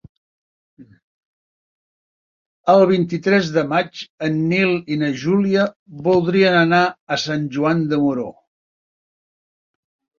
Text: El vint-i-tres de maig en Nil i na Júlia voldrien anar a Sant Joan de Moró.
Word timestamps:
El 2.73 2.81
vint-i-tres 2.93 3.51
de 3.59 3.65
maig 3.75 4.03
en 4.31 4.41
Nil 4.55 4.75
i 4.97 4.99
na 5.05 5.13
Júlia 5.27 5.69
voldrien 6.11 6.61
anar 6.67 6.85
a 7.19 7.23
Sant 7.29 7.49
Joan 7.59 7.89
de 7.95 8.05
Moró. 8.05 8.29